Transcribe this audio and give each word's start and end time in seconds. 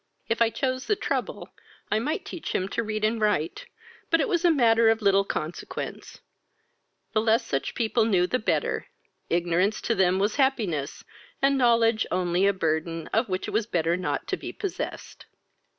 If 0.27 0.41
I 0.41 0.49
chose 0.49 0.87
the 0.87 0.95
trouble, 0.95 1.49
I 1.91 1.99
might 1.99 2.25
teach 2.25 2.53
him 2.55 2.67
to 2.69 2.81
read 2.81 3.03
and 3.03 3.21
write; 3.21 3.67
but 4.09 4.19
it 4.19 4.27
was 4.27 4.43
a 4.43 4.49
matter 4.49 4.89
of 4.89 5.03
little 5.03 5.23
consequence: 5.23 6.21
the 7.13 7.21
less 7.21 7.45
such 7.45 7.75
people 7.75 8.05
knew, 8.05 8.25
the 8.25 8.39
better. 8.39 8.87
ignorance 9.29 9.79
to 9.81 9.93
them 9.93 10.17
was 10.17 10.37
happiness, 10.37 11.03
and 11.39 11.55
knowledge 11.55 12.07
only 12.09 12.47
a 12.47 12.51
burthen, 12.53 13.09
of 13.13 13.29
which 13.29 13.47
it 13.47 13.51
was 13.51 13.67
better 13.67 13.95
not 13.95 14.25
to 14.29 14.37
be 14.37 14.51
possessed. 14.51 15.27